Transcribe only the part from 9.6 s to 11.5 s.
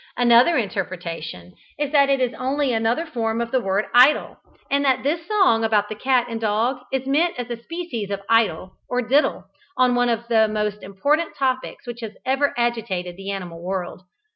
on one of the most important